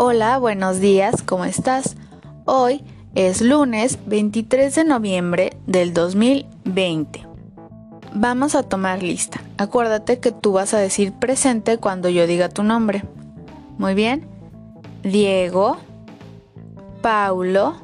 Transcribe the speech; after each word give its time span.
Hola, 0.00 0.38
buenos 0.38 0.78
días, 0.78 1.24
¿cómo 1.24 1.44
estás? 1.44 1.96
Hoy 2.44 2.84
es 3.16 3.42
lunes 3.42 3.98
23 4.06 4.72
de 4.72 4.84
noviembre 4.84 5.56
del 5.66 5.92
2020. 5.92 7.26
Vamos 8.14 8.54
a 8.54 8.62
tomar 8.62 9.02
lista. 9.02 9.40
Acuérdate 9.56 10.20
que 10.20 10.30
tú 10.30 10.52
vas 10.52 10.72
a 10.72 10.78
decir 10.78 11.12
presente 11.12 11.78
cuando 11.78 12.08
yo 12.08 12.28
diga 12.28 12.48
tu 12.48 12.62
nombre. 12.62 13.02
Muy 13.76 13.94
bien. 13.94 14.28
Diego, 15.02 15.78
Paulo, 17.02 17.74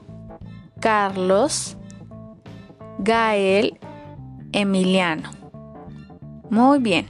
Carlos, 0.79 1.77
Gael, 3.01 3.81
Emiliano. 4.53 5.31
Muy 6.49 6.79
bien. 6.79 7.09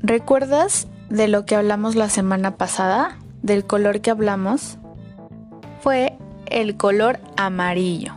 ¿Recuerdas 0.00 0.88
de 1.14 1.28
lo 1.28 1.46
que 1.46 1.54
hablamos 1.54 1.94
la 1.94 2.08
semana 2.08 2.56
pasada? 2.56 3.16
¿Del 3.40 3.64
color 3.64 4.00
que 4.00 4.10
hablamos? 4.10 4.78
Fue 5.80 6.18
el 6.46 6.76
color 6.76 7.20
amarillo. 7.36 8.14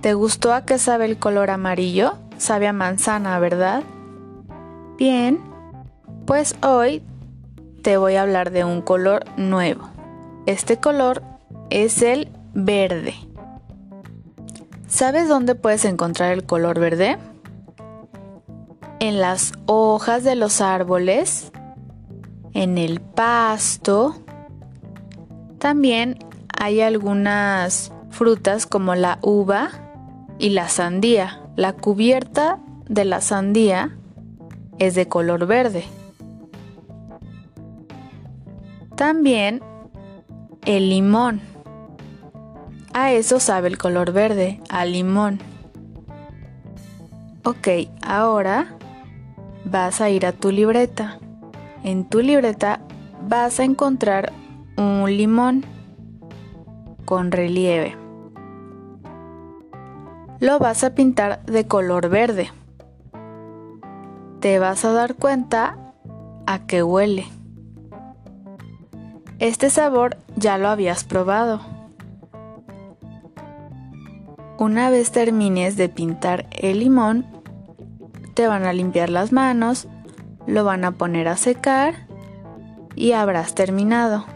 ¿Te 0.00 0.14
gustó 0.14 0.52
a 0.52 0.64
qué 0.64 0.78
sabe 0.78 1.04
el 1.04 1.16
color 1.16 1.50
amarillo? 1.50 2.14
Sabe 2.38 2.66
a 2.66 2.72
manzana, 2.72 3.38
¿verdad? 3.38 3.84
Bien, 4.98 5.38
pues 6.26 6.56
hoy 6.62 7.04
te 7.82 7.96
voy 7.98 8.16
a 8.16 8.22
hablar 8.22 8.50
de 8.50 8.64
un 8.64 8.82
color 8.82 9.24
nuevo. 9.36 9.88
Este 10.46 10.78
color 10.78 11.22
es 11.70 12.02
el 12.02 12.32
verde. 12.52 13.14
¿Sabes 14.88 15.28
dónde 15.28 15.54
puedes 15.54 15.84
encontrar 15.84 16.32
el 16.32 16.44
color 16.44 16.80
verde? 16.80 17.16
En 18.98 19.20
las 19.20 19.52
hojas 19.66 20.24
de 20.24 20.34
los 20.34 20.60
árboles, 20.60 21.52
en 22.54 22.78
el 22.78 23.00
pasto. 23.00 24.22
También 25.58 26.18
hay 26.58 26.80
algunas 26.80 27.92
frutas 28.10 28.66
como 28.66 28.94
la 28.94 29.18
uva 29.22 29.70
y 30.38 30.50
la 30.50 30.68
sandía. 30.68 31.40
La 31.56 31.74
cubierta 31.74 32.58
de 32.88 33.04
la 33.04 33.20
sandía 33.20 33.96
es 34.78 34.94
de 34.94 35.06
color 35.06 35.46
verde. 35.46 35.84
También 38.96 39.62
el 40.64 40.90
limón. 40.90 41.40
A 42.92 43.12
eso 43.12 43.40
sabe 43.40 43.68
el 43.68 43.78
color 43.78 44.12
verde, 44.12 44.60
al 44.68 44.92
limón. 44.92 45.38
Ok, 47.44 47.68
ahora 48.02 48.76
vas 49.64 50.00
a 50.00 50.10
ir 50.10 50.26
a 50.26 50.32
tu 50.32 50.50
libreta. 50.50 51.18
En 51.82 52.04
tu 52.04 52.20
libreta 52.20 52.80
vas 53.28 53.58
a 53.60 53.64
encontrar 53.64 54.32
un 54.76 55.06
limón 55.06 55.64
con 57.04 57.32
relieve. 57.32 57.96
Lo 60.40 60.58
vas 60.58 60.84
a 60.84 60.94
pintar 60.94 61.44
de 61.44 61.66
color 61.66 62.08
verde. 62.08 62.50
Te 64.40 64.58
vas 64.58 64.84
a 64.84 64.92
dar 64.92 65.14
cuenta 65.14 65.94
a 66.46 66.66
qué 66.66 66.82
huele. 66.82 67.26
Este 69.38 69.70
sabor 69.70 70.18
ya 70.36 70.58
lo 70.58 70.68
habías 70.68 71.04
probado. 71.04 71.60
Una 74.58 74.90
vez 74.90 75.10
termines 75.12 75.76
de 75.76 75.88
pintar 75.88 76.46
el 76.50 76.80
limón, 76.80 77.24
te 78.34 78.46
van 78.46 78.64
a 78.64 78.74
limpiar 78.74 79.08
las 79.08 79.32
manos, 79.32 79.88
lo 80.50 80.64
van 80.64 80.84
a 80.84 80.92
poner 80.92 81.28
a 81.28 81.36
secar 81.36 81.94
y 82.96 83.12
habrás 83.12 83.54
terminado. 83.54 84.26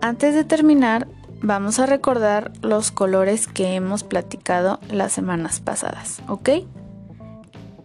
Antes 0.00 0.34
de 0.34 0.44
terminar, 0.44 1.06
vamos 1.42 1.78
a 1.78 1.86
recordar 1.86 2.52
los 2.62 2.90
colores 2.90 3.46
que 3.46 3.74
hemos 3.74 4.02
platicado 4.02 4.80
las 4.90 5.12
semanas 5.12 5.60
pasadas, 5.60 6.22
¿ok? 6.28 6.50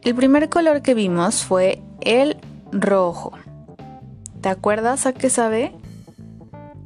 El 0.01 0.16
primer 0.16 0.50
color 0.50 0.81
que 0.81 0.94
vimos 0.94 1.44
fue 1.44 1.81
el 2.01 2.38
rojo. 2.71 3.33
¿Te 4.41 4.50
acuerdas 4.50 5.06
a 5.06 5.13
qué 5.13 5.29
sabe? 5.29 5.73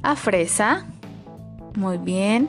A 0.02 0.16
fresa. 0.16 0.84
Muy 1.76 1.98
bien. 1.98 2.48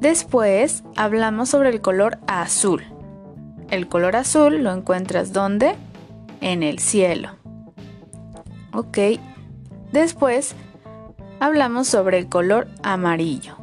Después 0.00 0.82
hablamos 0.96 1.48
sobre 1.48 1.70
el 1.70 1.80
color 1.80 2.18
azul. 2.26 2.82
El 3.70 3.88
color 3.88 4.16
azul 4.16 4.62
lo 4.62 4.72
encuentras 4.72 5.32
¿dónde? 5.32 5.74
En 6.40 6.62
el 6.62 6.78
cielo. 6.78 7.30
Ok. 8.72 8.98
Después 9.92 10.54
hablamos 11.40 11.88
sobre 11.88 12.18
el 12.18 12.28
color 12.28 12.68
amarillo. 12.82 13.56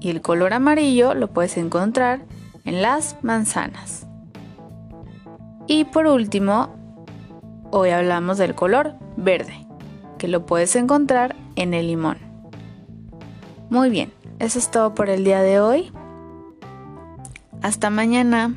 Y 0.00 0.10
el 0.10 0.20
color 0.20 0.52
amarillo 0.52 1.14
lo 1.14 1.28
puedes 1.28 1.56
encontrar 1.56 2.20
en 2.64 2.82
las 2.82 3.16
manzanas. 3.22 4.06
Y 5.66 5.84
por 5.84 6.06
último, 6.06 6.74
hoy 7.70 7.90
hablamos 7.90 8.38
del 8.38 8.54
color 8.54 8.94
verde, 9.16 9.66
que 10.18 10.28
lo 10.28 10.44
puedes 10.46 10.76
encontrar 10.76 11.34
en 11.56 11.72
el 11.72 11.86
limón. 11.86 12.18
Muy 13.70 13.90
bien. 13.90 14.12
Eso 14.38 14.58
es 14.58 14.70
todo 14.70 14.94
por 14.94 15.08
el 15.08 15.24
día 15.24 15.40
de 15.42 15.60
hoy. 15.60 15.92
Hasta 17.62 17.88
mañana. 17.88 18.54